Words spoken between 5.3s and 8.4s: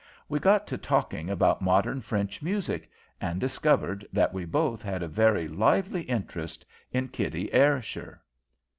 lively interest in Kitty Ayrshire.